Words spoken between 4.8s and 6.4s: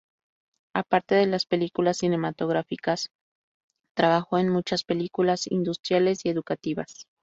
películas industriales y